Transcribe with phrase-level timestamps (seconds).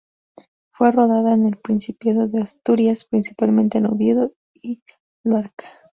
[0.71, 4.81] Fue rodada en el Principado de Asturias, principalmente en Oviedo y
[5.23, 5.67] Luarca.